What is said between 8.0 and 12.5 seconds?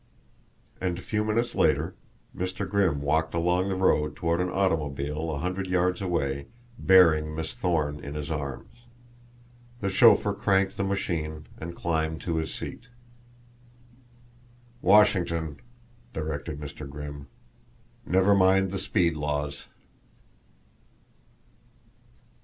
in his arms. The chauffeur cranked the machine and climbed to